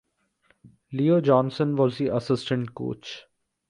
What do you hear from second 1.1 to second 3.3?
Johnson was the assistant coach.